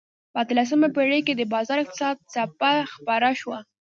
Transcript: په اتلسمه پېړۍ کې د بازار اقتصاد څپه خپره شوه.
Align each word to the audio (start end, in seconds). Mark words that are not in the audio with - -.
په 0.33 0.37
اتلسمه 0.43 0.87
پېړۍ 0.95 1.21
کې 1.27 1.33
د 1.35 1.41
بازار 1.53 1.77
اقتصاد 1.81 2.15
څپه 2.33 2.71
خپره 2.93 3.29
شوه. 3.39 3.59